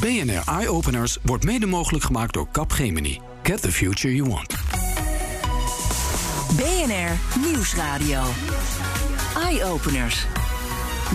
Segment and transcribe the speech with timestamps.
[0.00, 3.20] BNR Eye Openers wordt mede mogelijk gemaakt door Capgemini.
[3.42, 4.54] Get the future you want.
[6.56, 8.22] BNR Nieuwsradio.
[9.44, 10.26] Eye Openers.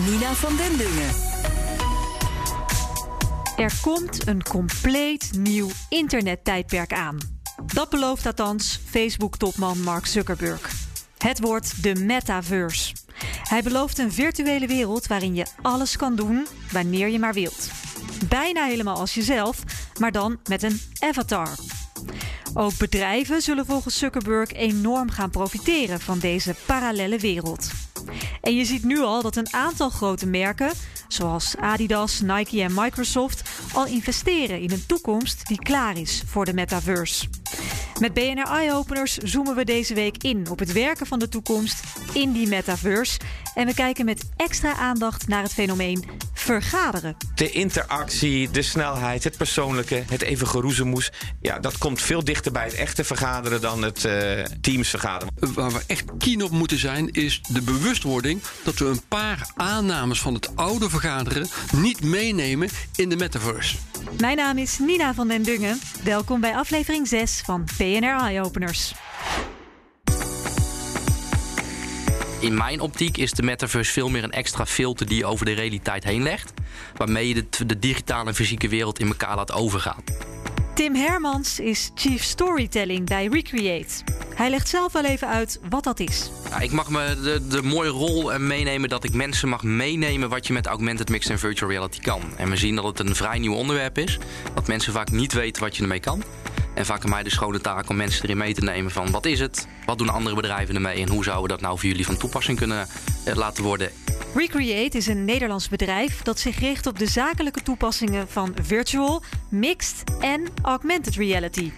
[0.06, 1.10] Nina van den Dungen.
[3.56, 7.18] Er komt een compleet nieuw internettijdperk aan.
[7.66, 10.70] Dat belooft althans Facebook-topman Mark Zuckerberg.
[11.18, 12.94] Het wordt de metaverse.
[13.42, 17.81] Hij belooft een virtuele wereld waarin je alles kan doen wanneer je maar wilt.
[18.28, 19.62] Bijna helemaal als jezelf,
[19.98, 21.48] maar dan met een avatar.
[22.54, 27.70] Ook bedrijven zullen volgens Zuckerberg enorm gaan profiteren van deze parallele wereld.
[28.40, 30.70] En je ziet nu al dat een aantal grote merken,
[31.08, 36.54] zoals Adidas, Nike en Microsoft, al investeren in een toekomst die klaar is voor de
[36.54, 37.28] metaverse.
[38.00, 41.82] Met BNR Eye Openers zoomen we deze week in op het werken van de toekomst
[42.12, 43.20] in die metaverse.
[43.54, 46.04] En we kijken met extra aandacht naar het fenomeen
[46.42, 47.16] vergaderen.
[47.34, 51.12] De interactie, de snelheid, het persoonlijke, het even geroezemoes.
[51.40, 55.34] Ja, dat komt veel dichter bij het echte vergaderen dan het uh, teams vergaderen.
[55.54, 60.20] Waar we echt keen op moeten zijn, is de bewustwording dat we een paar aannames
[60.20, 63.76] van het oude vergaderen niet meenemen in de metaverse.
[64.18, 65.80] Mijn naam is Nina van den Dungen.
[66.04, 68.94] Welkom bij aflevering 6 van BNR Eye Openers.
[72.42, 75.52] In mijn optiek is de metaverse veel meer een extra filter die je over de
[75.52, 76.52] realiteit heen legt.
[76.96, 80.04] Waarmee je de, de digitale en fysieke wereld in elkaar laat overgaan.
[80.74, 83.94] Tim Hermans is Chief Storytelling bij Recreate.
[84.34, 86.30] Hij legt zelf wel even uit wat dat is.
[86.60, 90.52] ik mag me de, de mooie rol meenemen dat ik mensen mag meenemen wat je
[90.52, 92.22] met augmented mixed en virtual reality kan.
[92.36, 94.18] En we zien dat het een vrij nieuw onderwerp is.
[94.54, 96.22] Dat mensen vaak niet weten wat je ermee kan.
[96.74, 99.26] En vaak aan mij de schone taak om mensen erin mee te nemen van wat
[99.26, 102.06] is het, wat doen andere bedrijven ermee en hoe zouden we dat nou voor jullie
[102.06, 102.88] van toepassing kunnen
[103.24, 103.90] eh, laten worden.
[104.34, 110.04] Recreate is een Nederlands bedrijf dat zich richt op de zakelijke toepassingen van virtual, mixed
[110.20, 111.72] en augmented reality.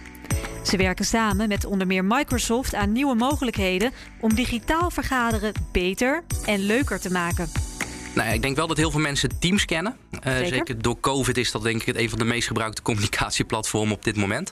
[0.63, 6.59] Ze werken samen met onder meer Microsoft aan nieuwe mogelijkheden om digitaal vergaderen beter en
[6.59, 7.74] leuker te maken.
[8.15, 9.97] Nou, ik denk wel dat heel veel mensen Teams kennen.
[10.27, 10.81] Uh, zeker.
[10.81, 14.51] door COVID is dat denk ik een van de meest gebruikte communicatieplatformen op dit moment.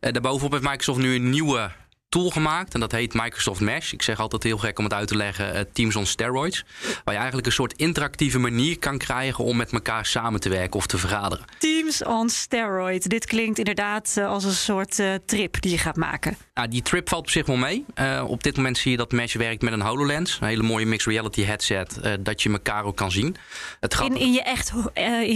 [0.00, 1.70] Uh, daarbovenop heeft Microsoft nu een nieuwe
[2.10, 2.74] tool gemaakt.
[2.74, 3.92] En dat heet Microsoft Mesh.
[3.92, 6.64] Ik zeg altijd heel gek om het uit te leggen: uh, Teams on Steroids.
[7.04, 10.76] Waar je eigenlijk een soort interactieve manier kan krijgen om met elkaar samen te werken
[10.76, 11.44] of te vergaderen.
[11.58, 13.06] Teams on Steroids.
[13.06, 16.36] Dit klinkt inderdaad uh, als een soort uh, trip die je gaat maken.
[16.54, 17.84] Nou, die trip valt op zich wel mee.
[18.26, 20.38] op dit moment zie je dat Mesh werkt met een HoloLens.
[20.40, 22.00] Een hele mooie mixed reality headset.
[22.20, 23.36] dat je elkaar ook kan zien.
[23.80, 24.70] Het in, in je echt,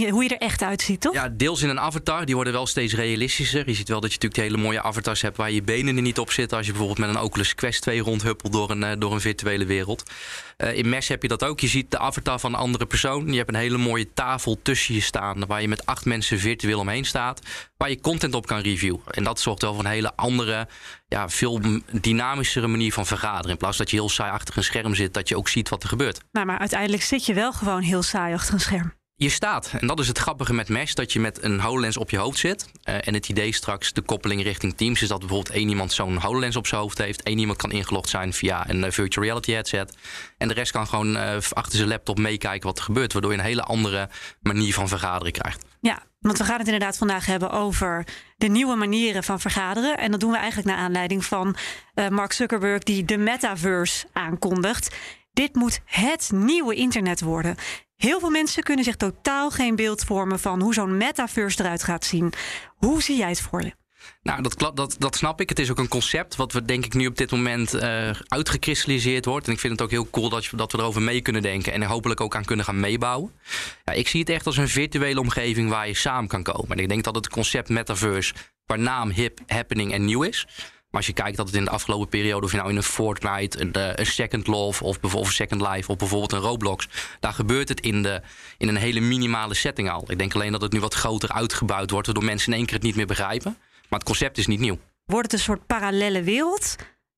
[0.09, 1.13] hoe je er echt uitziet, toch?
[1.13, 2.25] Ja, deels in een avatar.
[2.25, 3.63] Die worden wel steeds realistischer.
[3.67, 6.19] Je ziet wel dat je natuurlijk hele mooie avatars hebt waar je benen er niet
[6.19, 9.13] op zitten als je bijvoorbeeld met een Oculus Quest 2 rondhuppelt door een, eh, door
[9.13, 10.03] een virtuele wereld.
[10.57, 11.59] Uh, in Mesh heb je dat ook.
[11.59, 13.31] Je ziet de avatar van een andere persoon.
[13.31, 16.79] Je hebt een hele mooie tafel tussen je staan, waar je met acht mensen virtueel
[16.79, 17.41] omheen staat,
[17.77, 19.01] waar je content op kan reviewen.
[19.11, 20.67] En dat zorgt wel voor een hele andere,
[21.07, 21.61] ja, veel
[21.91, 23.51] dynamischere manier van vergaderen.
[23.51, 25.83] In plaats dat je heel saai achter een scherm zit, dat je ook ziet wat
[25.83, 26.21] er gebeurt.
[26.31, 29.73] Nou, maar uiteindelijk zit je wel gewoon heel saai achter een scherm je staat.
[29.79, 32.37] En dat is het grappige met Mesh, dat je met een HoloLens op je hoofd
[32.37, 32.65] zit.
[32.83, 36.17] Uh, en het idee straks, de koppeling richting Teams, is dat bijvoorbeeld één iemand zo'n
[36.17, 37.23] HoloLens op zijn hoofd heeft.
[37.23, 39.97] één iemand kan ingelogd zijn via een uh, virtual reality headset.
[40.37, 43.13] En de rest kan gewoon uh, achter zijn laptop meekijken wat er gebeurt.
[43.13, 44.09] Waardoor je een hele andere
[44.41, 45.65] manier van vergaderen krijgt.
[45.79, 49.97] Ja, want we gaan het inderdaad vandaag hebben over de nieuwe manieren van vergaderen.
[49.97, 51.55] En dat doen we eigenlijk naar aanleiding van
[52.09, 54.95] Mark Zuckerberg, die de metaverse aankondigt.
[55.33, 57.55] Dit moet het nieuwe internet worden.
[57.95, 62.05] Heel veel mensen kunnen zich totaal geen beeld vormen van hoe zo'n metaverse eruit gaat
[62.05, 62.33] zien.
[62.75, 63.73] Hoe zie jij het voor je?
[64.21, 65.49] Nou, dat, dat, dat snap ik.
[65.49, 69.25] Het is ook een concept wat we denk ik nu op dit moment uh, uitgekristalliseerd
[69.25, 69.47] wordt.
[69.47, 71.81] En ik vind het ook heel cool dat, dat we erover mee kunnen denken en
[71.81, 73.31] er hopelijk ook aan kunnen gaan meebouwen.
[73.85, 76.77] Ja, ik zie het echt als een virtuele omgeving waar je samen kan komen.
[76.77, 78.33] En ik denk dat het concept metaverse
[78.65, 80.47] qua naam hip, happening en nieuw is.
[80.95, 83.61] Als je kijkt dat het in de afgelopen periode, of je nou in een Fortnite,
[83.61, 86.87] een, eh, Second Love of bijvoorbeeld Second Life of bijvoorbeeld een Roblox,
[87.19, 88.21] daar gebeurt het in, de,
[88.57, 90.03] in een hele minimale setting al.
[90.07, 92.75] Ik denk alleen dat het nu wat groter uitgebouwd wordt, waardoor mensen in één keer
[92.75, 93.57] het niet meer begrijpen.
[93.89, 94.77] Maar het concept is niet nieuw.
[95.05, 96.75] Wordt het een soort parallele wereld?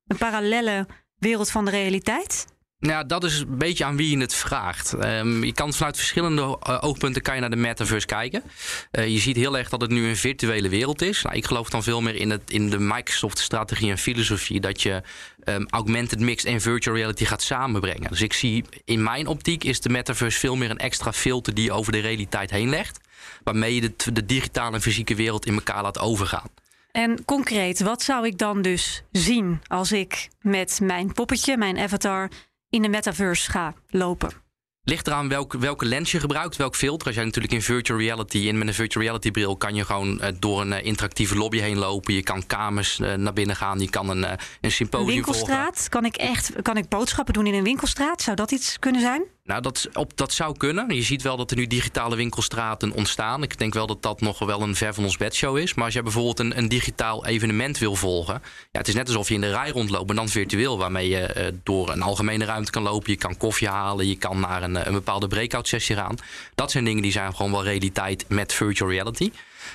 [0.07, 0.88] Een parallele
[1.18, 2.45] wereld van de realiteit?
[2.79, 4.94] Nou, dat is een beetje aan wie je het vraagt.
[5.03, 8.44] Um, je kan vanuit verschillende uh, oogpunten naar de metaverse kijken.
[8.91, 11.21] Uh, je ziet heel erg dat het nu een virtuele wereld is.
[11.21, 15.01] Nou, ik geloof dan veel meer in, het, in de Microsoft-strategie en filosofie dat je
[15.44, 18.09] um, augmented mixed en virtual reality gaat samenbrengen.
[18.09, 21.63] Dus ik zie in mijn optiek is de metaverse veel meer een extra filter die
[21.63, 23.00] je over de realiteit heen legt,
[23.44, 26.50] waarmee je de, de digitale en fysieke wereld in elkaar laat overgaan.
[26.91, 32.30] En concreet, wat zou ik dan dus zien als ik met mijn poppetje, mijn avatar,
[32.69, 34.45] in de metaverse ga lopen?
[34.83, 37.07] Ligt eraan welke, welke lens je gebruikt, welk filter.
[37.07, 40.19] Als jij natuurlijk in virtual reality in met een virtual reality bril kan je gewoon
[40.21, 42.13] uh, door een uh, interactieve lobby heen lopen.
[42.13, 43.79] Je kan kamers uh, naar binnen gaan.
[43.79, 44.23] Je kan een,
[44.61, 45.73] een symposium Een winkelstraat?
[45.73, 45.89] Volgen.
[45.89, 48.21] Kan ik echt kan ik boodschappen doen in een winkelstraat?
[48.21, 49.23] Zou dat iets kunnen zijn?
[49.47, 50.95] Nou, dat, op, dat zou kunnen.
[50.95, 53.44] Je ziet wel dat er nu digitale winkelstraten ontstaan.
[53.44, 55.73] Ik denk wel dat dat nog wel een ver van ons bedshow is.
[55.73, 58.41] Maar als jij bijvoorbeeld een, een digitaal evenement wil volgen.
[58.71, 60.77] Ja, het is net alsof je in de rij rondloopt, maar dan virtueel.
[60.77, 63.11] Waarmee je uh, door een algemene ruimte kan lopen.
[63.11, 64.07] Je kan koffie halen.
[64.07, 66.15] Je kan naar een, een bepaalde breakout sessie gaan.
[66.55, 69.31] Dat zijn dingen die zijn gewoon wel realiteit met virtual reality.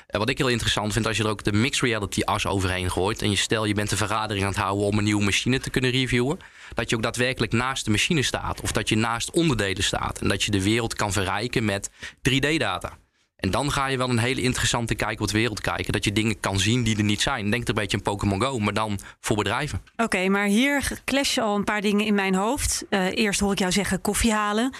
[0.06, 2.90] En wat ik heel interessant vind, als je er ook de mixed reality as overheen
[2.90, 3.22] gooit.
[3.22, 5.70] En je stel je bent een vergadering aan het houden om een nieuwe machine te
[5.70, 6.38] kunnen reviewen.
[6.74, 8.60] Dat je ook daadwerkelijk naast de machine staat.
[8.60, 10.20] Of dat je naast onderdelen staat.
[10.20, 11.90] En dat je de wereld kan verrijken met
[12.30, 12.98] 3D-data.
[13.42, 15.92] En dan ga je wel een hele interessante kijk op de wereld kijken.
[15.92, 17.50] Dat je dingen kan zien die er niet zijn.
[17.50, 19.82] Denk er een beetje aan Pokémon Go, maar dan voor bedrijven.
[19.92, 22.84] Oké, okay, maar hier clash al een paar dingen in mijn hoofd.
[22.90, 24.74] Uh, eerst hoor ik jou zeggen koffie halen.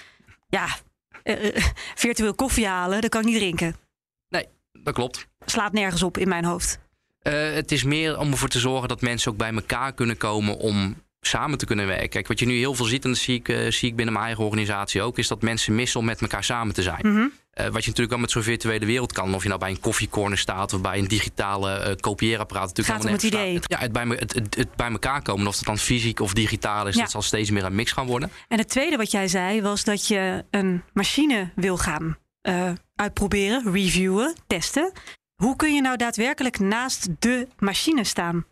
[0.49, 0.67] Ja,
[1.25, 3.77] uh, uh, virtueel koffie halen, dat kan ik niet drinken.
[4.29, 5.27] Nee, dat klopt.
[5.45, 6.79] Slaat nergens op in mijn hoofd.
[7.23, 10.97] het is meer om ervoor te zorgen dat mensen ook bij elkaar kunnen komen om
[11.27, 12.09] samen te kunnen werken.
[12.09, 14.15] Kijk, wat je nu heel veel ziet, en dat zie ik, uh, zie ik binnen
[14.15, 16.99] mijn eigen organisatie ook, is dat mensen missen om met elkaar samen te zijn.
[17.03, 17.09] Mhm.
[17.09, 17.25] Mm -hmm.
[17.25, 19.81] uh, wat je natuurlijk wel met zo'n virtuele wereld kan, of je nou bij een
[19.81, 22.81] koffiecorner staat of bij een digitale uh, kopieerapparaat.
[22.85, 23.55] Gaat om het idee.
[23.55, 26.33] Het, ja, het bij, het, het, het bij elkaar komen, of het dan fysiek of
[26.33, 27.01] digitaal is, Ja.
[27.01, 28.31] dat zal steeds meer een mix gaan worden.
[28.49, 33.73] En het tweede wat jij zei was dat je een machine wil gaan eh, uitproberen,
[33.73, 34.93] reviewen, testen.
[35.35, 38.45] Hoe kun je nou daadwerkelijk naast de machine staan?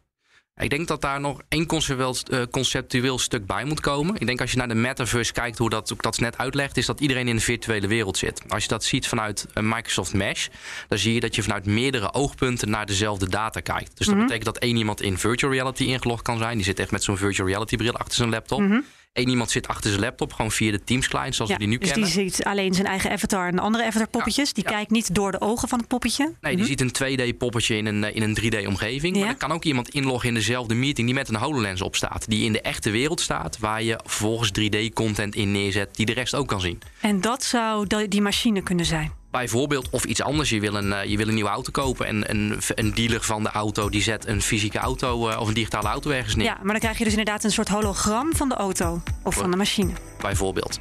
[0.61, 4.15] Ik denk dat daar nog één conceptueel, eh, conceptueel stuk bij moet komen.
[4.19, 6.87] Ik denk als je naar de metaverse kijkt, hoe dat, ik dat net uitlegt, is
[6.87, 8.43] dat iedereen in een virtuele wereld zit.
[8.49, 10.47] Als je dat ziet vanuit een Microsoft Mesh,
[10.89, 13.97] dan zie je dat je vanuit meerdere oogpunten naar dezelfde data kijkt.
[13.97, 16.57] Dus dat betekent dat één iemand in virtual reality ingelogd kan zijn.
[16.57, 18.83] Die zit echt met zo'n virtual reality bril achter zijn laptop.
[19.13, 21.73] Eén iemand zit achter zijn laptop, gewoon via de Teams client, zoals Ja, we die
[21.73, 22.11] nu dus kennen.
[22.13, 24.53] die ziet alleen zijn eigen avatar en andere avatar poppetjes.
[24.53, 24.71] Die ja.
[24.71, 26.33] kijkt niet door de ogen van het poppetje.
[26.41, 29.15] Nee, die ziet een 2D-poppetje in een, eh, in een 3D-omgeving.
[29.15, 29.21] Ja.
[29.21, 32.29] Maar er kan ook iemand inloggen in dezelfde meeting die met een HoloLens op staat.
[32.29, 36.35] Die in de echte wereld staat, waar je vervolgens 3D-content in neerzet die de rest
[36.35, 36.81] ook kan zien.
[37.01, 39.13] En dat zou die machine kunnen zijn.
[39.31, 40.51] Bijvoorbeeld, of iets anders.
[40.51, 42.07] Je wil een, eh, je wil een nieuwe auto kopen.
[42.07, 45.55] En een, een dealer van de auto die zet een fysieke auto eh, of een
[45.55, 46.47] digitale auto ergens neer.
[46.47, 49.51] Ja, maar dan krijg je dus inderdaad een soort hologram van de auto of van
[49.51, 49.93] de machine.
[50.21, 50.79] Bijvoorbeeld.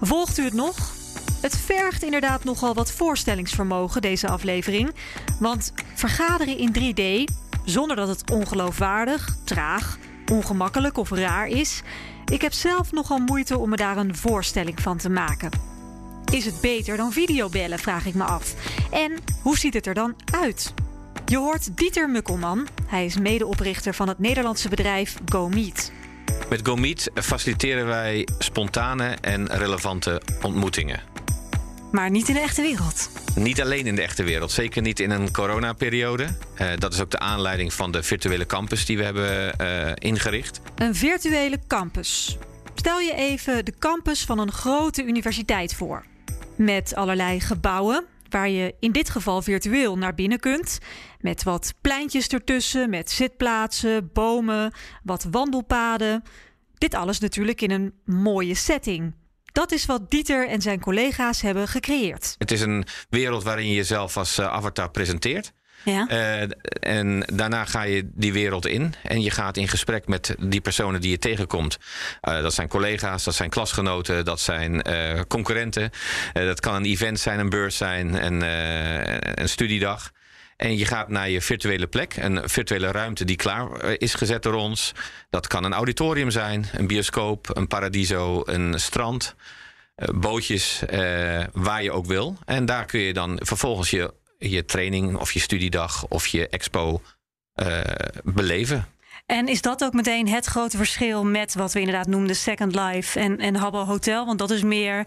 [0.00, 0.94] Volgt u het nog?
[1.40, 4.94] Het vergt inderdaad nogal wat voorstellingsvermogen, deze aflevering.
[5.38, 7.32] Want vergaderen in 3D,
[7.64, 9.98] zonder dat het ongeloofwaardig, traag,
[10.32, 11.82] ongemakkelijk of raar is.
[12.32, 15.75] Ik heb zelf nogal moeite om me daar een voorstelling van te maken.
[16.36, 18.54] Is het beter dan videobellen, vraag ik me af.
[18.90, 19.12] En
[19.42, 20.74] hoe ziet het er dan uit?
[21.26, 22.68] Je hoort Dieter Mukkelman.
[22.86, 25.92] Hij is medeoprichter van het Nederlandse bedrijf GoMeet.
[26.48, 31.00] Met GoMeet faciliteren wij spontane en relevante ontmoetingen.
[31.92, 33.10] Maar niet in de echte wereld.
[33.34, 36.26] Niet alleen in de echte wereld, zeker niet in een coronaperiode.
[36.54, 40.60] Eh dat is ook de aanleiding van de virtuele campus die we hebben eh, ingericht.
[40.74, 42.38] Een virtuele campus.
[42.74, 46.04] Stel je even de campus van een grote universiteit voor.
[46.56, 50.78] Met allerlei gebouwen waar je in dit geval virtueel naar binnen kunt.
[51.20, 54.72] Met wat pleintjes ertussen, met zitplaatsen, bomen,
[55.02, 56.22] wat wandelpaden.
[56.74, 59.14] Dit alles natuurlijk in een mooie setting.
[59.52, 62.34] Dat is wat Dieter en zijn collega's hebben gecreëerd.
[62.38, 65.52] Het is een wereld waarin je jezelf als eh, avatar presenteert.
[65.84, 66.06] Ja?
[66.08, 66.48] Eh,
[66.80, 71.00] en daarna ga je die wereld in en je gaat in gesprek met die personen
[71.00, 71.78] die je tegenkomt.
[72.20, 75.90] Eh, dat zijn collega's, dat zijn klasgenoten, dat zijn eh, concurrenten.
[76.32, 80.10] Dat kan een event zijn, een beurs zijn, een, studiedag.
[80.56, 84.54] En je gaat naar je virtuele plek, een virtuele ruimte die klaar is gezet door
[84.54, 84.92] ons.
[85.30, 89.34] Dat kan een auditorium zijn, een bioscoop, een paradiso, een strand,
[90.14, 90.82] bootjes,
[91.52, 92.36] waar je ook wil.
[92.44, 97.00] En daar kun je dan vervolgens je, je training of je studiedag of je expo
[97.52, 97.80] eh,
[98.24, 98.88] beleven.
[99.26, 103.20] En is dat ook meteen het grote verschil met wat we inderdaad noemden Second Life
[103.20, 104.26] en, en Habbo Hotel?
[104.26, 105.06] Want dat is meer,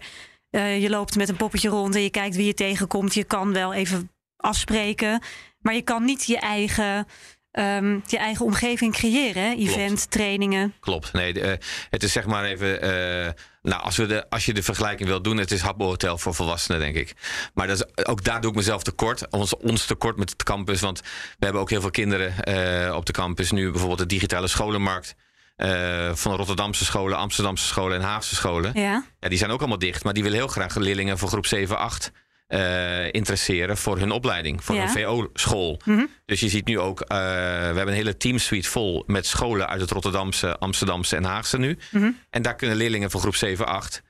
[0.50, 3.14] eh, je loopt met een poppetje rond en je kijkt wie je tegenkomt.
[3.14, 5.22] Je kan wel even afspreken,
[5.58, 7.06] maar je kan niet je eigen,
[7.52, 9.42] ehm, je eigen omgeving creëren.
[9.42, 9.54] Hè?
[9.54, 10.74] Event, trainingen.
[10.80, 11.12] Klopt.
[11.12, 11.56] Nee, de, eh,
[11.90, 12.82] het is zeg maar even.
[12.82, 16.18] eh, nou, als, we de, als je de vergelijking wilt doen, het is Habbo Hotel
[16.18, 17.14] voor volwassenen, denk ik.
[17.54, 19.30] Maar dat is, ook daar doe ik mezelf tekort.
[19.30, 20.80] Ons, ons tekort met het campus.
[20.80, 23.50] Want we hebben ook heel veel kinderen eh, op de campus.
[23.50, 25.14] Nu bijvoorbeeld de digitale scholenmarkt.
[25.56, 28.70] eh, van Rotterdamse scholen, Amsterdamse scholen en Haagse scholen.
[28.74, 29.04] Ja.
[29.20, 30.04] Ja, die zijn ook allemaal dicht.
[30.04, 32.12] Maar die willen heel graag leerlingen voor groep 7, 8
[32.50, 34.80] eh, interesseren voor hun opleiding, voor Ja.
[34.80, 35.80] hun VO-school.
[35.84, 36.04] Mhm.
[36.26, 37.22] Dus je ziet nu ook, eh, we
[37.64, 41.78] hebben een hele teamsuite vol met scholen uit het Rotterdamse, Amsterdamse en Haagse nu.
[41.90, 42.10] Mhm.
[42.30, 44.02] En daar kunnen leerlingen van groep 7, 8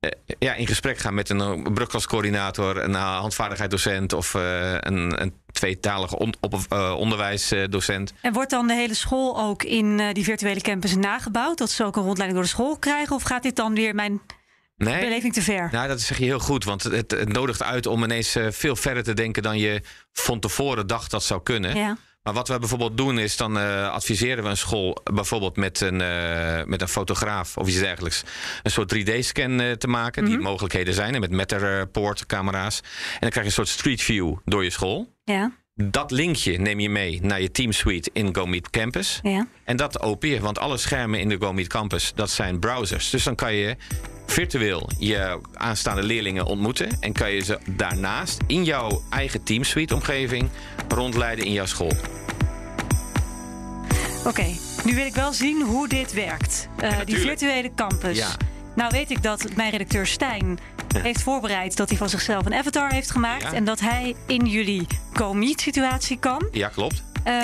[0.00, 6.34] eh, ja, in gesprek gaan met een brugklascoördinator, een handvaardigheidsdocent of een, een tweetalige on,
[6.40, 6.54] op,
[6.98, 8.12] onderwijsdocent.
[8.20, 11.58] En wordt dan de hele school ook in die virtuele campus nagebouwd?
[11.58, 13.14] Dat ze ook een rondleiding door de school krijgen?
[13.16, 14.20] Of gaat dit dan weer mijn
[14.76, 15.68] nee, beleving te ver?
[15.72, 16.64] Nou, dat zeg je heel goed.
[16.64, 20.86] Want het, het nodigt uit om ineens veel verder te denken dan je van tevoren
[20.86, 21.76] dacht dat zou kunnen.
[21.76, 21.96] Ja.
[22.26, 26.00] Maar wat we bijvoorbeeld doen is dan uh, adviseren we een school bijvoorbeeld met een,
[26.00, 28.22] uh, met een fotograaf of iets dergelijks
[28.62, 30.22] een soort 3D-scan uh, te maken.
[30.22, 30.38] Mm -hmm.
[30.38, 32.80] Die mogelijkheden zijn en met Matterport camera's.
[32.80, 35.14] En dan krijg je een soort street view door je school.
[35.24, 35.52] Ja.
[35.82, 39.20] Dat linkje neem je mee naar je Team Suite in GoMeet Campus.
[39.22, 39.46] Ja.
[39.64, 43.10] En dat open je, want alle schermen in de GoMeet Campus, dat zijn browsers.
[43.10, 43.76] Dus dan kan je
[44.26, 46.96] virtueel je aanstaande leerlingen ontmoeten.
[47.00, 50.48] En kan je ze daarnaast in jouw eigen Team Suite omgeving
[50.88, 51.92] rondleiden in jouw school.
[54.18, 56.68] Oké, okay, nu wil ik wel zien hoe dit werkt.
[56.82, 58.16] Uh, ja, die virtuele campus.
[58.16, 58.36] Ja.
[58.74, 60.58] Nou weet ik dat mijn redacteur Stijn
[61.02, 63.42] heeft voorbereid dat hij van zichzelf een avatar heeft gemaakt.
[63.42, 63.52] Ja.
[63.52, 66.48] En dat hij in jullie go-meet situatie kan.
[66.52, 67.02] Ja, klopt.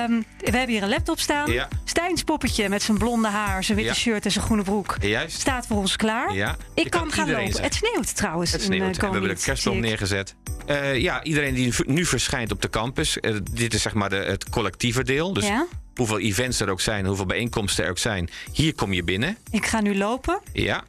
[0.08, 1.52] Um, we hebben hier een laptop staan.
[1.52, 1.68] Ja.
[1.84, 3.98] Stijns poppetje met zijn blonde haar, zijn witte Ja.
[3.98, 5.40] shirt en zijn groene broek Juist.
[5.40, 6.34] staat voor ons klaar.
[6.34, 6.56] Ja.
[6.74, 7.52] Ik kan, kan gaan lopen.
[7.52, 7.64] zijn.
[7.64, 8.52] Het sneeuwt trouwens.
[8.52, 8.96] Het in, sneeuwt.
[8.96, 10.34] eh, En we hebben de kerstboom neergezet.
[10.66, 13.20] Eh, ja, iedereen die nu verschijnt op de campus.
[13.20, 15.32] eh, dit is zeg maar de, het collectieve deel.
[15.32, 15.66] Dus Ja?
[15.94, 18.30] hoeveel events er ook zijn, hoeveel bijeenkomsten er ook zijn.
[18.52, 19.36] Hier kom je binnen.
[19.50, 20.40] Ik ga nu lopen.
[20.52, 20.84] Ja,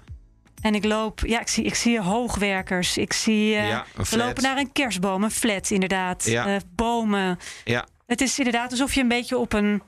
[0.63, 2.97] En ik loop, ja, ik zie, ik zie hoogwerkers.
[2.97, 6.25] Ik zie, eh, Ja, een we lopen naar een kerstboom, een flat inderdaad.
[6.25, 6.47] Ja.
[6.47, 7.39] Eh, bomen.
[7.63, 7.87] ja.
[8.05, 9.81] Het is inderdaad alsof je een beetje op een,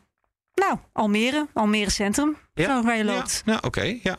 [0.53, 2.65] nou, Almere, Almere Centrum, Ja.
[2.65, 3.41] zo waar je loopt.
[3.45, 3.97] Ja, nou, oké.
[4.03, 4.17] ja.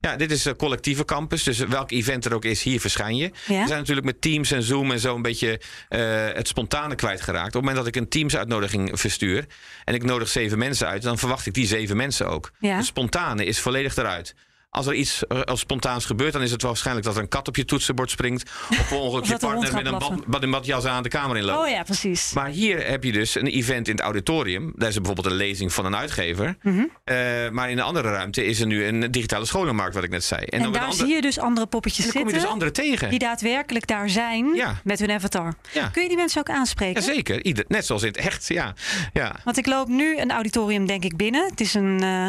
[0.00, 1.42] Ja, dit is een collectieve campus.
[1.42, 3.24] Dus welk event er ook is, hier verschijn je.
[3.24, 3.60] Ja.
[3.60, 6.00] We zijn natuurlijk met Teams en Zoom en zo een beetje eh,
[6.32, 7.46] het spontane kwijtgeraakt.
[7.46, 9.46] Op het moment dat ik een Teams-uitnodiging verstuur
[9.84, 12.50] en ik nodig zeven mensen uit, dan verwacht ik die zeven mensen ook.
[12.58, 12.76] Ja.
[12.76, 14.34] Het spontane is volledig eruit.
[14.70, 17.48] Als er iets eh, als spontaans gebeurt, dan is het waarschijnlijk dat er een kat
[17.48, 18.50] op je toetsenbord springt.
[18.70, 20.24] Of ongeluk je partner met een bad, blaffen.
[20.30, 21.58] bad, een badjas aan de kamer inloopt.
[21.58, 22.32] Oh ja, precies.
[22.32, 24.72] Maar hier heb je dus een event in het auditorium.
[24.76, 26.56] Daar is er bijvoorbeeld een lezing van een uitgever.
[27.04, 27.14] Eh,
[27.50, 30.44] maar in de andere ruimte is er nu een digitale scholenmarkt, wat ik net zei.
[30.44, 32.56] En, dan met daar andere- zie je dus andere poppetjes en dan kom je zitten.
[32.56, 33.10] dus anderen tegen.
[33.10, 34.74] Die daadwerkelijk daar zijn Ja.
[34.84, 35.54] met hun avatar.
[35.72, 35.88] Ja.
[35.88, 37.02] Kun je die mensen ook aanspreken?
[37.04, 38.48] Jazeker, Ieder, net zoals in het echt.
[38.48, 38.74] Ja.
[39.12, 39.36] Ja.
[39.44, 41.50] Want ik loop nu een auditorium, denk ik, binnen.
[41.50, 42.26] Het is een eh,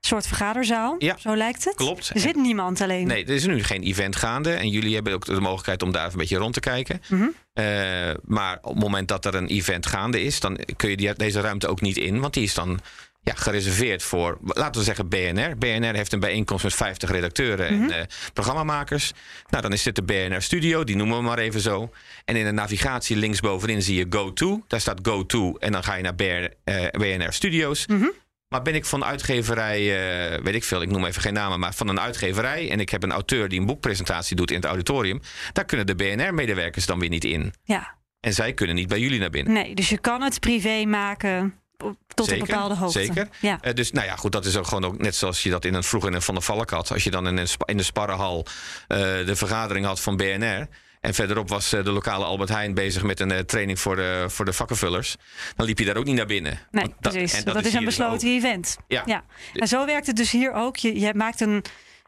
[0.00, 0.94] soort vergaderzaal.
[0.98, 1.74] Ja, Zo lijkt het.
[1.74, 2.10] klopt.
[2.14, 3.06] Er zit niemand alleen.
[3.06, 4.52] Nee, er is nu geen event gaande.
[4.52, 7.02] En jullie hebben ook de mogelijkheid om daar even een beetje rond te kijken.
[7.08, 7.26] Mhm.
[7.52, 7.64] Eh,
[8.24, 11.40] maar op het moment dat er een event gaande is, dan kun je die, deze
[11.40, 12.20] ruimte ook niet in.
[12.20, 12.80] Want die is dan
[13.22, 15.56] ja, gereserveerd voor, laten we zeggen, BNR.
[15.58, 17.90] BNR heeft een bijeenkomst met 50 redacteuren Mhm.
[17.90, 19.12] en eh, programmamakers.
[19.50, 21.90] Nou, dan is dit de BNR Studio, die noemen we maar even zo.
[22.24, 24.62] En in de navigatie linksbovenin zie je Go To.
[24.66, 27.86] Daar staat Go To en dan ga je naar BNR, eh, BNR Studios.
[27.86, 28.06] Mhm.
[28.48, 31.74] Maar ben ik van uitgeverij, eh, weet ik veel, ik noem even geen namen, maar
[31.74, 32.70] van een uitgeverij.
[32.70, 35.20] En ik heb een auteur die een boekpresentatie doet in het auditorium.
[35.52, 37.54] Daar kunnen de BNR-medewerkers dan weer niet in.
[37.64, 39.52] Ja, En zij kunnen niet bij jullie naar binnen.
[39.52, 39.74] nee.
[39.74, 41.54] Dus je kan het privé maken
[42.14, 42.98] tot Zeker, een bepaalde hoogte.
[42.98, 43.28] Zeker.
[43.40, 43.58] Ja.
[43.60, 45.74] Eh, dus nou ja, goed, dat is ook gewoon ook net zoals je dat in
[45.74, 46.92] een, vroeger in een Van der Valk had.
[46.92, 48.46] Als je dan in, een, in de Sparrenhal
[48.88, 50.68] eh, de vergadering had van BNR.
[51.00, 54.24] En verderop was eh, de lokale Albert Heijn bezig met een eh, training voor de,
[54.28, 55.16] voor de vakkenvullers.
[55.56, 56.52] Dan liep je daar ook niet naar binnen.
[56.70, 57.38] Nee, Want dat- precies.
[57.38, 58.76] en Dat, is een dus besloten event.
[58.88, 59.02] Ja.
[59.06, 59.24] Ja.
[59.54, 60.76] En zo werkt het dus hier ook.
[60.76, 61.64] Je, je maakt een,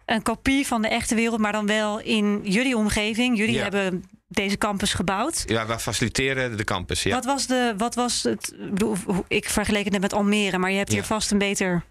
[0.06, 3.36] een kopie van de echte wereld, maar dan wel in jullie omgeving.
[3.38, 3.62] Jullie Ja.
[3.62, 5.42] hebben deze campus gebouwd.
[5.46, 7.02] Ja, wij faciliteren de campus.
[7.02, 7.14] Ja.
[7.14, 8.52] Wat was de, wat was het?
[8.60, 11.38] Ik, bedoel, hoe- ik vergeleek het net met Almere, maar je hebt hier vast een
[11.38, 11.82] beter,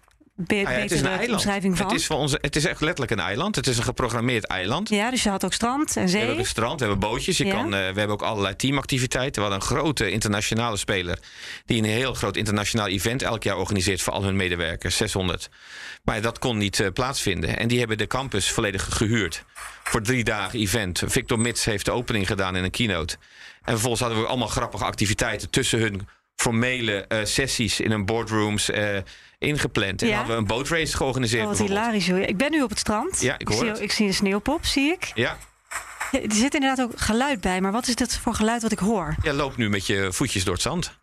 [0.46, 1.30] be, Ah ja, het is een betere eiland.
[1.32, 1.86] omschrijving van.
[1.86, 3.56] Het is, voor onze, het is echt letterlijk een eiland.
[3.56, 4.88] Het is een geprogrammeerd eiland.
[4.88, 6.18] Ja, dus je had ook strand en We zee.
[6.18, 7.36] hebben ook een strand, we hebben bootjes.
[7.36, 7.52] Je Ja.
[7.54, 9.42] kan, eh, we hebben ook allerlei teamactiviteiten.
[9.42, 11.18] We hadden een grote internationale speler...
[11.66, 14.02] die een heel groot internationaal event elk jaar organiseert...
[14.02, 15.48] voor al hun medewerkers, 600.
[16.04, 17.58] Maar dat kon niet eh, plaatsvinden.
[17.58, 19.44] En die hebben de campus volledig gehuurd.
[19.84, 21.02] Voor drie dagen event.
[21.06, 23.16] Victor Mits heeft de opening gedaan in een keynote.
[23.62, 25.50] En vervolgens hadden we allemaal grappige activiteiten...
[25.50, 28.98] tussen hun formele eh, sessies in hun boardrooms eh,
[29.38, 30.02] ingepland.
[30.02, 30.16] En Ja.
[30.16, 31.42] hadden we een bootrace georganiseerd.
[31.42, 32.08] Oh, wat hilarisch.
[32.10, 32.18] hoor.
[32.18, 33.20] Ik ben nu op het strand.
[33.20, 33.80] Ja, ik hoor zie, het.
[33.80, 35.10] ik zie een sneeuwpop, zie ik.
[35.14, 35.38] Ja,
[36.10, 38.78] Ja, Er zit inderdaad ook geluid bij, maar wat is dit voor geluid wat ik
[38.78, 39.14] hoor?
[39.22, 40.98] je loopt nu met je voetjes door het zand.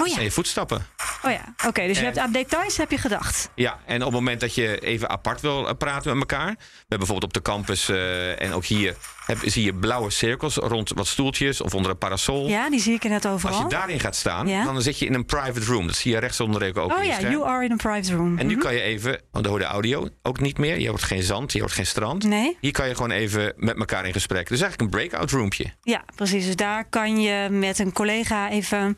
[0.00, 0.86] Oh ja, je voetstappen.
[1.24, 1.54] oh ja.
[1.66, 1.86] oké.
[1.86, 3.50] dus je hebt aan details heb je gedacht.
[3.54, 6.46] Ja, en op het moment dat je even apart wil eh, praten met elkaar.
[6.48, 10.54] We hebben bijvoorbeeld op de campus eh, en ook hier heb, zie je blauwe cirkels
[10.56, 12.48] rond wat stoeltjes of onder een parasol.
[12.48, 13.62] Ja, die zie ik net Als overal.
[13.62, 14.64] je daarin gaat staan, Ja.
[14.64, 15.86] dan zit je in een private room.
[15.86, 18.38] Dat zie je rechtsonder ook oh ja, you are in a private room.
[18.38, 18.62] En nu Mhm.
[18.62, 20.78] kan je even, want dan hoor je de audio ook niet meer.
[20.80, 22.24] Je hoort geen zand, je hoort geen strand.
[22.24, 22.56] Nee?
[22.60, 24.48] Hier kan je gewoon even met elkaar in gesprek.
[24.48, 25.72] Dus eigenlijk een breakout roompje.
[25.82, 26.44] Ja, precies.
[26.46, 28.96] Dus daar kan je met een collega even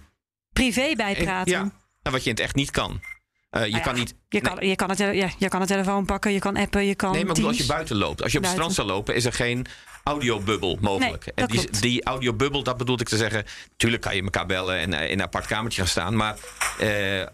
[0.53, 1.53] privé bij En- praten.
[2.03, 2.91] Ja, wat je in het echt niet kan.
[3.51, 4.15] Eh, je Nou ja, kan niet.
[4.29, 6.95] Je kan, je, kan het, ja, je kan een telefoon pakken, je kan appen, je
[6.95, 8.23] kan Nee, maar als je buiten loopt.
[8.23, 9.67] Als je op het strand zou lopen, is er geen
[10.05, 11.25] audiobubbel mogelijk.
[11.25, 11.83] Nee, en die, klopt.
[11.83, 13.45] die audiobubbel, dat bedoel ik te zeggen.
[13.77, 16.17] Tuurlijk kan je elkaar bellen en eh, in een apart kamertje gaan staan.
[16.17, 16.37] Maar
[16.79, 16.89] eh,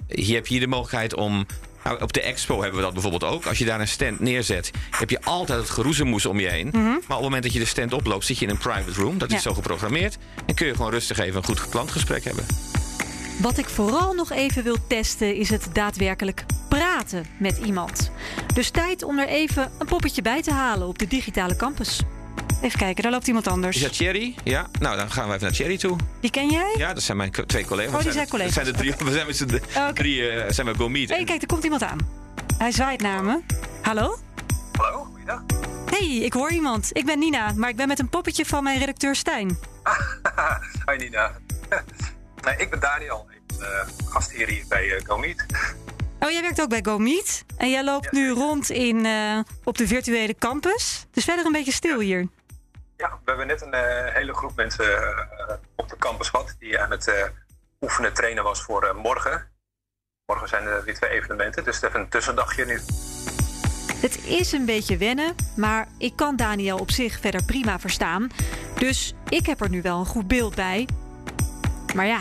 [0.08, 1.46] hier heb je hier de mogelijkheid om.
[1.85, 3.46] Nou, op de expo hebben we dat bijvoorbeeld ook.
[3.46, 6.70] Als je daar een stand neerzet, heb je altijd het geroezemoes om je heen.
[6.73, 9.18] Maar op het moment dat je de stand oploopt, zit je in een private room.
[9.18, 9.42] Dat is Mhm.
[9.42, 10.16] Zo geprogrammeerd.
[10.46, 12.46] En kun je gewoon rustig even een goed klantgesprek hebben.
[13.40, 18.11] Wat ik vooral nog even wil testen is het daadwerkelijk praten met iemand.
[18.55, 22.00] Dus tijd om er even een poppetje bij te halen op de digitale campus.
[22.62, 23.76] Even kijken, daar loopt iemand anders.
[23.76, 24.35] Is dat Thierry?
[24.45, 25.97] Ja, nou dan gaan we even naar Thierry toe.
[26.21, 26.75] Die ken jij?
[26.78, 27.95] Ja, dat zijn mijn twee collega's.
[27.95, 28.55] Oh, die zijn collega's.
[28.55, 29.61] We zijn de drie, we zijn met z'n
[29.95, 31.09] drie, eh, zijn we go meet.
[31.09, 31.99] Hé, kijk, er komt iemand aan.
[32.59, 33.40] Hij zwaait naar me.
[33.83, 34.19] Hallo?
[34.73, 35.43] Hallo, goeiedag.
[35.90, 36.90] Hey, ik hoor iemand.
[36.93, 39.59] Ik ben Nina, maar ik ben met een poppetje van mijn redacteur Stijn.
[40.85, 41.33] Hoi Nina.
[42.47, 43.26] nee, ik ben Daniel.
[43.31, 45.47] Ik ben uh, gastheer hier bij uh, GoMeet.
[46.21, 47.45] Oh, jij werkt ook bij GoMeet.
[47.57, 51.07] En jij loopt nu rond in, eh, op de virtuele campus.
[51.11, 52.26] Dus verder een beetje stil hier.
[52.97, 56.81] Ja, we hebben net een eh, hele groep mensen eh, op de campus gehad die
[56.81, 57.25] aan het eh,
[57.81, 59.49] oefenen trainen was voor eh, morgen.
[60.26, 62.81] Morgen zijn er weer twee evenementen, dus het is even een tussendagje nu.
[64.00, 68.31] Het is een beetje wennen, maar ik kan Daniel op zich verder prima verstaan.
[68.79, 70.87] Dus ik heb er nu wel een goed beeld bij.
[71.95, 72.19] Maar ja,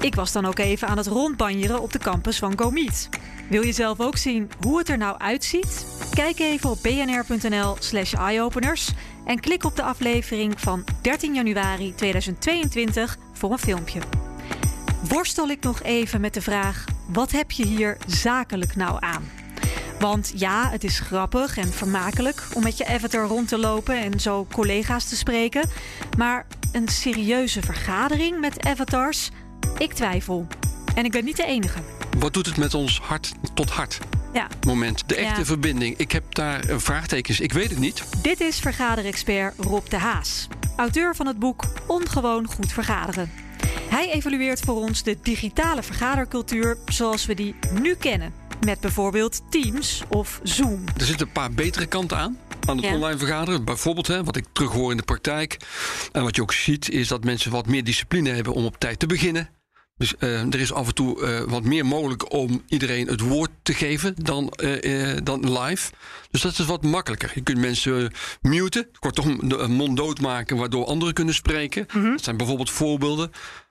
[0.00, 3.08] ik was dan ook even aan het rondbanjeren op de campus van GoMeet.
[3.48, 5.86] Wil je zelf ook zien hoe het er nou uitziet?
[6.14, 8.90] Kijk even op bnr.nl/slash eyeopeners
[9.24, 14.00] en klik op de aflevering van 13 januari 2022 voor een filmpje.
[15.08, 19.39] Worstel ik nog even met de vraag: wat heb je hier zakelijk nou aan?
[20.00, 24.20] Want ja, het is grappig en vermakelijk om met je avatar rond te lopen en
[24.20, 25.68] zo collega's te spreken.
[26.18, 29.30] Maar een serieuze vergadering met avatars?
[29.78, 30.46] Ik twijfel.
[30.94, 31.78] En ik ben niet de enige.
[32.18, 33.98] Wat doet het met ons hart tot hart
[34.32, 35.08] Ja, moment?
[35.08, 35.46] De echte Ja.
[35.46, 35.96] verbinding.
[35.96, 37.40] Ik heb daar eh, vraagtekens.
[37.40, 38.04] Ik weet het niet.
[38.22, 43.30] dit is vergaderexpert Rob de Haas, auteur van het boek Ongewoon goed vergaderen.
[43.90, 48.32] Hij evalueert voor ons de digitale vergadercultuur zoals we die nu kennen.
[48.64, 50.84] Met bijvoorbeeld Teams of Zoom.
[50.96, 52.38] Er zitten een paar betere kanten aan.
[52.66, 52.94] Aan het Ja.
[52.94, 53.64] online vergaderen.
[53.64, 55.56] Bijvoorbeeld, hè, wat ik terughoor in de praktijk.
[56.12, 58.98] En wat je ook ziet, is dat mensen wat meer discipline hebben om op tijd
[58.98, 59.48] te beginnen.
[59.96, 63.50] Dus eh, er is af en toe eh, wat meer mogelijk om iedereen het woord
[63.62, 65.92] te geven dan, eh, dan live.
[66.30, 67.30] Dus dat is wat makkelijker.
[67.34, 71.86] Je kunt mensen muten, kortom de een mond doodmaken waardoor anderen kunnen spreken.
[71.92, 73.30] Dat zijn bijvoorbeeld voorbeelden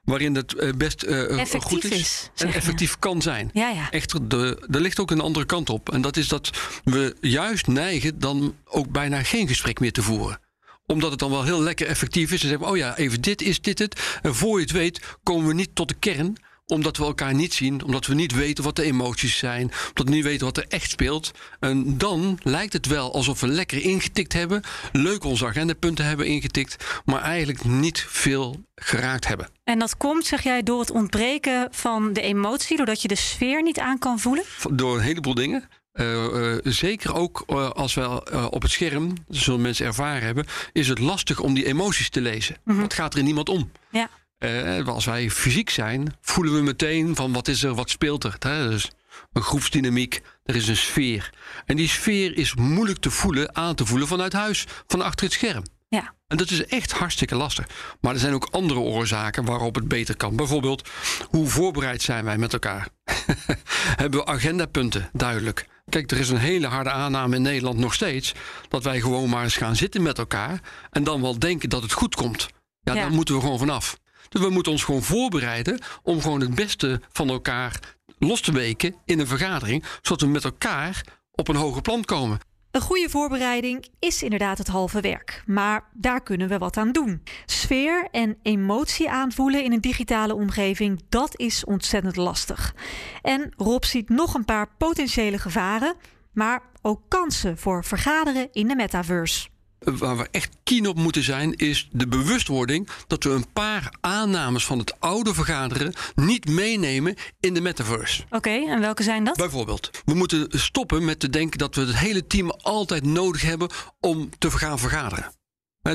[0.09, 3.49] waarin het eh, best eh, Effectief goed is, en effectief kan zijn.
[3.53, 3.91] Ja, ja.
[3.91, 5.93] Echter, de, er ligt ook een andere kant op.
[5.93, 6.49] En dat is dat
[6.83, 10.39] we juist neigen dan ook bijna geen gesprek meer te voeren
[10.85, 12.41] omdat het dan wel heel lekker effectief is.
[12.41, 14.19] En zeggen we, oh ja, even dit is dit het.
[14.21, 16.37] En voor je het weet, komen we niet tot de kern.
[16.69, 17.83] Omdat we elkaar niet zien.
[17.83, 19.71] Omdat we niet weten wat de emoties zijn.
[19.87, 21.31] Omdat we niet weten wat er echt speelt.
[21.59, 24.61] En dan lijkt het wel alsof we lekker ingetikt hebben.
[24.91, 27.01] Leuk onze agendapunten hebben ingetikt.
[27.05, 29.47] Maar eigenlijk niet veel geraakt hebben.
[29.63, 33.61] En dat komt, zeg jij, door het ontbreken van de emotie, doordat je de sfeer
[33.63, 34.43] niet aan kan voelen?
[34.71, 35.69] Door een heleboel dingen.
[35.99, 40.87] Eh, eh, zeker ook eh, als we op het scherm, zullen mensen ervaren hebben, is
[40.87, 42.55] het lastig om die emoties te lezen.
[42.65, 43.71] Het gaat er in niemand om.
[43.89, 44.09] Ja.
[44.39, 48.35] Eh, als wij fysiek zijn, voelen we meteen van wat is er, wat speelt er.
[48.39, 48.69] Hè?
[48.69, 48.89] Dus
[49.33, 51.29] een groepsdynamiek, er is een sfeer.
[51.65, 55.33] En die sfeer is moeilijk te voelen, aan te voelen vanuit huis, van achter het
[55.33, 55.63] scherm.
[55.89, 56.13] Ja.
[56.27, 57.65] En dat is echt hartstikke lastig.
[58.01, 60.35] Maar er zijn ook andere oorzaken waarop het beter kan.
[60.35, 60.89] Bijvoorbeeld,
[61.29, 62.87] hoe voorbereid zijn wij met elkaar?
[64.01, 65.67] Hebben we agendapunten duidelijk?
[65.89, 68.33] Kijk, er is een hele harde aanname in Nederland nog steeds
[68.69, 70.59] dat wij gewoon maar eens gaan zitten met elkaar
[70.91, 72.47] en dan wel denken dat het goed komt.
[72.81, 73.01] Ja, Ja.
[73.01, 73.97] daar moeten we gewoon vanaf.
[74.29, 78.95] Dus we moeten ons gewoon voorbereiden om gewoon het beste van elkaar los te weken
[79.05, 82.39] in een vergadering, zodat we met elkaar op een hoger plan komen.
[82.71, 87.23] Een goede voorbereiding is inderdaad het halve werk, maar daar kunnen we wat aan doen.
[87.45, 92.75] Sfeer en emotie aanvoelen in een digitale omgeving, dat is ontzettend lastig.
[93.21, 95.95] En Rob ziet nog een paar potentiële gevaren,
[96.33, 99.49] maar ook kansen voor vergaderen in de metaverse.
[99.79, 104.65] Waar we echt keen op moeten zijn, is de bewustwording dat we een paar aannames
[104.65, 108.23] van het oude vergaderen niet meenemen in de metaverse.
[108.29, 109.37] Oké, en welke zijn dat?
[109.37, 113.69] Bijvoorbeeld, we moeten stoppen met te denken dat we het hele team altijd nodig hebben
[113.99, 115.31] om te gaan vergaderen.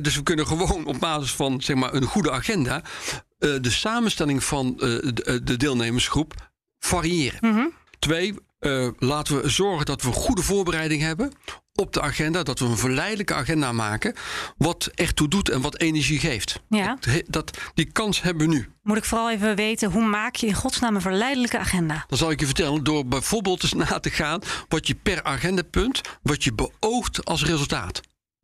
[0.01, 2.83] Dus we kunnen gewoon op basis van zeg maar, een goede agenda
[3.39, 7.73] eh, de samenstelling van eh, de, eh, de deelnemersgroep variëren.
[7.99, 11.33] Twee, eh, laten we zorgen dat we goede voorbereiding hebben
[11.75, 14.15] op de agenda, dat we een verleidelijke agenda maken,
[14.57, 16.61] wat echt toe doet en wat energie geeft.
[16.69, 16.97] Ja.
[17.01, 18.69] Dat, dat, die kans hebben we nu.
[18.83, 22.05] Moet ik vooral even weten, hoe maak je in godsnaam een verleidelijke agenda?
[22.09, 26.01] Dan zal ik je vertellen door bijvoorbeeld eens na te gaan wat je per agendapunt,
[26.23, 28.01] wat je beoogt als resultaat.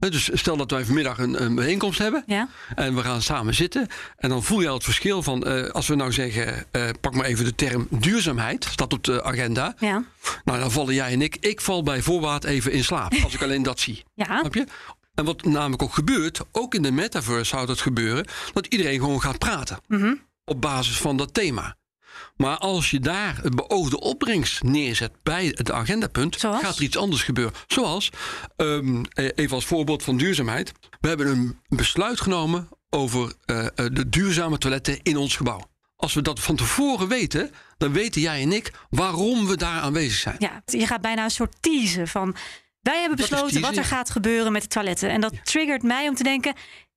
[0.09, 2.49] Dus stel dat wij vanmiddag een, een bijeenkomst hebben Ja?
[2.75, 3.87] en we gaan samen zitten.
[4.17, 7.15] En dan voel je al het verschil van, eh, als we nou zeggen, eh, pak
[7.15, 9.75] maar even de term duurzaamheid, staat op de agenda.
[9.79, 10.05] Ja.
[10.45, 13.43] Nou, dan vallen jij en ik, ik val bij voorbaat even in slaap als ik
[13.43, 14.05] alleen dat zie.
[14.15, 14.39] Ja.
[14.39, 14.67] Snap je?
[15.15, 19.21] En wat namelijk ook gebeurt, ook in de metaverse zou dat gebeuren, dat iedereen gewoon
[19.21, 19.79] gaat praten.
[19.87, 20.15] Mhm.
[20.45, 21.77] Op basis van dat thema.
[22.37, 26.63] Maar als je daar het beoogde opbrengst neerzet bij het agendapunt, Zoals?
[26.63, 27.55] gaat er iets anders gebeuren.
[27.67, 28.11] Zoals,
[28.57, 30.73] ehm, eh, even als voorbeeld van duurzaamheid.
[31.01, 35.69] We hebben een besluit genomen over eh, eh, de duurzame toiletten in ons gebouw.
[35.97, 40.19] Als we dat van tevoren weten, dan weten jij en ik waarom we daar aanwezig
[40.19, 40.37] zijn.
[40.39, 42.37] ja, je gaat bijna een soort teasen van...
[42.81, 43.97] Wij hebben besloten teasen, wat er ja.
[43.97, 45.11] gaat gebeuren met de toiletten.
[45.11, 46.55] En dat triggert mij om te denken...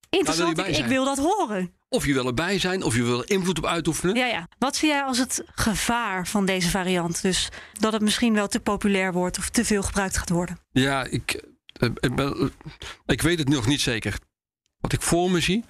[0.10, 1.74] Interessant, ik, wil dat horen.
[1.94, 4.16] Of je wil erbij zijn, of je wil invloed op uitoefenen.
[4.16, 4.48] Ja, ja.
[4.58, 7.22] Wat zie jij als het gevaar van deze variant?
[7.22, 10.60] Dus dat het misschien wel te populair wordt of te veel gebruikt gaat worden.
[10.72, 11.44] Ja, ik,
[11.80, 12.46] eh, ik, ben- eh,
[13.06, 14.18] ik weet het nog niet zeker.
[14.80, 15.64] Wat ik voor me zie,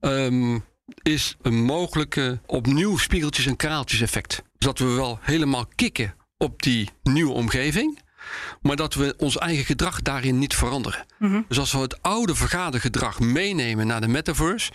[0.00, 0.58] ehm,
[1.02, 4.28] is een mogelijke opnieuw spiegeltjes- en kraaltjes effect.
[4.58, 7.98] Dus dat we wel helemaal kicken op die nieuwe omgeving.
[8.62, 11.06] Maar dat we ons eigen gedrag daarin niet veranderen.
[11.48, 14.72] Dus als we het oude vergadergedrag meenemen naar de metaverse,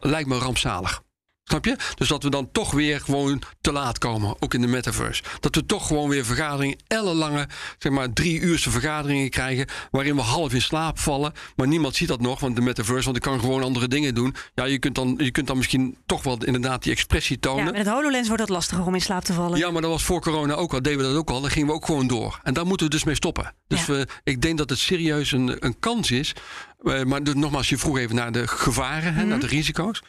[0.00, 1.02] lijkt me rampzalig.
[1.44, 1.76] Snap je?
[1.94, 5.22] Dus dat we dan toch weer gewoon te laat komen, ook in de metaverse.
[5.40, 10.20] Dat we toch gewoon weer vergaderingen, ellenlange, zeg maar drie uurse vergaderingen krijgen, waarin we
[10.20, 11.32] half in slaap vallen.
[11.56, 14.34] Maar niemand ziet dat nog, want de metaverse, want ik kan gewoon andere dingen doen.
[14.54, 17.64] Ja, je kunt dan, je kunt dan misschien toch wel inderdaad die expressie Ja, tonen.
[17.64, 19.58] met het HoloLens wordt het lastiger om in slaap te vallen.
[19.58, 20.82] Ja, maar dat was voor corona ook al.
[20.82, 21.40] Deden we dat ook al.
[21.40, 22.40] Dan gingen we ook gewoon door.
[22.42, 23.54] En daar moeten we dus mee stoppen.
[23.68, 23.92] Dus Ja.
[23.92, 26.34] we, ik denk dat het serieus een, een kans is.
[26.78, 29.28] Eh, maar dus nogmaals, je vroeg even naar de gevaren, hè, Mhm.
[29.28, 30.02] naar de risico's.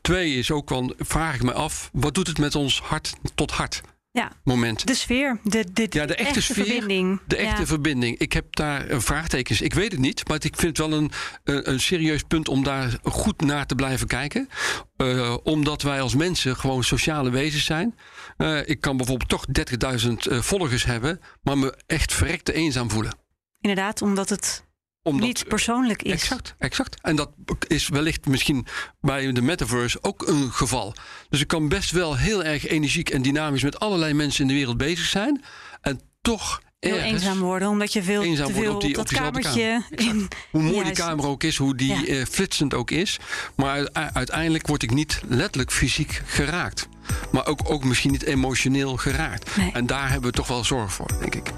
[0.00, 3.50] Twee is ook wel, vraag ik me af, wat doet het met ons hart tot
[3.50, 3.80] hart
[4.10, 4.86] Ja, moment?
[4.86, 7.20] de sfeer, de, de, Ja, de echte sfeer, verbinding.
[7.26, 7.66] De echte Ja.
[7.66, 8.18] verbinding.
[8.18, 9.60] Ik heb daar een vraagtekens.
[9.60, 11.10] Ik weet het niet, maar ik vind het wel een,
[11.44, 14.48] een, een serieus punt om daar goed naar te blijven kijken.
[14.96, 17.94] Eh, omdat wij als mensen gewoon sociale wezens zijn.
[18.36, 23.16] Eh, ik kan bijvoorbeeld toch 30.000 eh, volgers hebben, maar me echt verrekte eenzaam voelen.
[23.60, 24.64] Inderdaad, omdat het
[25.02, 26.12] Omdat, niet persoonlijk is.
[26.12, 26.96] Exact, exact.
[27.00, 27.30] En dat
[27.66, 28.66] is wellicht misschien
[29.00, 30.94] bij de metaverse ook een geval.
[31.28, 34.54] Dus ik kan best wel heel erg energiek en dynamisch met allerlei mensen in de
[34.54, 35.42] wereld bezig zijn.
[35.80, 39.08] En toch Heel ergens, eenzaam worden, omdat je veel eenzaam te veel op die- op
[39.08, 39.82] dat kamertje...
[39.90, 42.04] In, Hoe mooi die kamer ook is, hoe die Ja.
[42.20, 43.18] eh, flitsend ook is.
[43.54, 46.88] Maar uiteindelijk word ik niet letterlijk fysiek geraakt.
[47.32, 49.56] Maar ook, ook misschien niet emotioneel geraakt.
[49.56, 49.72] Nee.
[49.72, 51.50] En daar hebben we toch wel zorg voor, denk ik.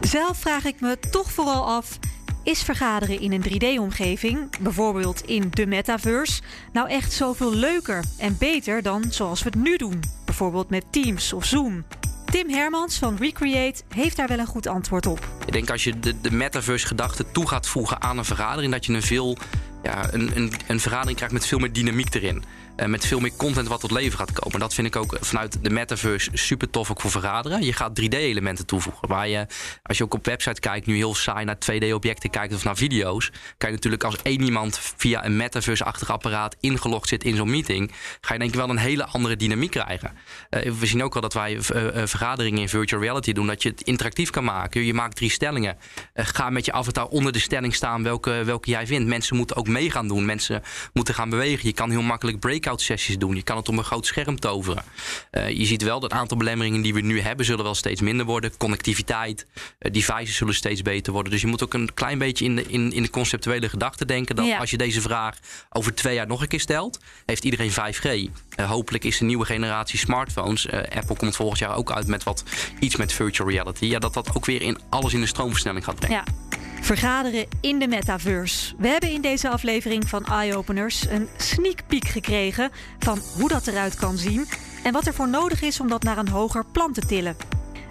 [0.00, 1.98] Zelf vraag ik me toch vooral af:
[2.46, 8.82] is vergaderen in een 3D-omgeving, bijvoorbeeld in de metaverse, nou echt zoveel leuker en beter
[8.82, 11.84] dan zoals we het nu doen, bijvoorbeeld met Teams of Zoom?
[12.24, 15.28] Tim Hermans van Recreate heeft daar wel een goed antwoord op.
[15.46, 19.02] Ik denk als je de, metaverse-gedachte toe gaat voegen aan een vergadering, dat je een
[19.02, 19.36] veel.
[19.82, 22.44] Ja, een, een, een vergadering krijgt met veel meer dynamiek erin.
[22.76, 24.60] En met veel meer content wat tot leven gaat komen.
[24.60, 27.62] Dat vind ik ook vanuit de metaverse super tof ook voor vergaderen.
[27.62, 29.08] Je gaat 3D-elementen toevoegen.
[29.08, 29.46] Waar je,
[29.82, 33.30] als je ook op website kijkt, nu heel saai naar 2D-objecten kijkt of naar video's.
[33.58, 37.92] Je natuurlijk als één iemand via een metaverse-achtig apparaat ingelogd zit in zo'n meeting.
[38.20, 40.12] Ga je denk ik wel een hele andere dynamiek krijgen.
[40.50, 43.46] Eh, we zien ook al dat wij eh, eh, vergaderingen in virtual reality doen.
[43.46, 44.84] Dat je het interactief kan maken.
[44.84, 45.76] Je maakt drie stellingen.
[46.12, 49.08] Eh, ga met je avatar onder de stelling staan welke, welke jij vindt.
[49.08, 50.24] Mensen moeten ook mee gaan doen.
[50.24, 50.62] Mensen
[50.92, 51.68] moeten gaan bewegen.
[51.68, 53.34] Je kan heel makkelijk breakout sessies doen.
[53.34, 54.84] Je kan het op een groot scherm toveren.
[55.30, 57.46] Eh, je ziet wel dat het aantal belemmeringen die we nu hebben...
[57.46, 58.56] zullen wel steeds minder worden.
[58.56, 59.46] Connectiviteit,
[59.78, 61.32] eh, devices zullen steeds beter worden.
[61.32, 64.36] Dus je moet ook een klein beetje in de, in, in de conceptuele gedachte denken...
[64.36, 64.58] dat Ja.
[64.58, 65.38] als je deze vraag
[65.70, 66.98] over twee jaar nog een keer stelt...
[67.26, 68.30] heeft iedereen 5G.
[68.56, 70.66] Eh, hopelijk is de nieuwe generatie smartphones...
[70.66, 72.44] eh, Apple komt volgend jaar ook uit met wat
[72.78, 73.86] iets met virtual reality...
[73.86, 76.16] Ja, dat dat ook weer in alles in de stroomversnelling gaat brengen.
[76.16, 76.58] Ja.
[76.80, 78.74] Vergaderen in de metaverse.
[78.78, 83.66] We hebben in deze aflevering van Eye Openers een sneak peek gekregen van hoe dat
[83.66, 84.46] eruit kan zien
[84.82, 87.36] en wat er voor nodig is om dat naar een hoger plan te tillen.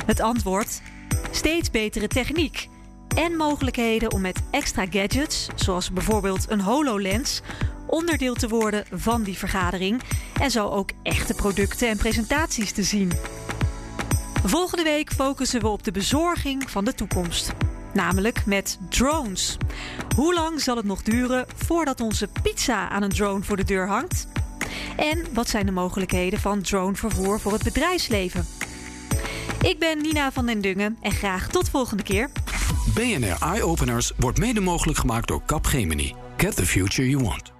[0.05, 0.81] Het antwoord:
[1.31, 2.67] steeds betere techniek
[3.15, 7.41] en mogelijkheden om met extra gadgets, zoals bijvoorbeeld een HoloLens,
[7.95, 10.01] onderdeel te worden van die vergadering
[10.41, 13.11] en zo ook echte producten en presentaties te zien.
[14.43, 17.53] Volgende week focussen we op de bezorging van de toekomst.
[17.93, 19.57] Namelijk met drones.
[20.15, 23.87] Hoe lang zal het nog duren voordat onze pizza aan een drone voor de deur
[23.87, 24.27] hangt?
[24.97, 28.47] En wat zijn de mogelijkheden van dronevervoer voor het bedrijfsleven?
[29.61, 32.29] Ik ben Nina van den Dungen en graag tot volgende keer.
[32.93, 36.13] BNR Eye Openers wordt mede mogelijk gemaakt door Capgemini.
[36.37, 37.54] Get the future you want.